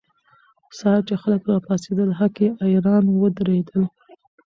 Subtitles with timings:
[0.77, 3.81] سهار چې خلک راپاڅېدل، هکي اریان ودرېدل.